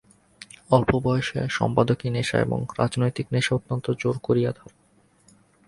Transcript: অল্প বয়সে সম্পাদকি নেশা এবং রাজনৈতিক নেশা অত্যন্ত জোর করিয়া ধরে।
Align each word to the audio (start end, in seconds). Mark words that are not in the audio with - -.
অল্প 0.71 0.91
বয়সে 1.03 1.41
সম্পাদকি 1.49 2.07
নেশা 2.09 2.37
এবং 2.39 2.59
রাজনৈতিক 2.79 3.27
নেশা 3.31 3.55
অত্যন্ত 3.55 3.85
জোর 3.99 4.15
করিয়া 4.19 4.51
ধরে। 4.51 4.73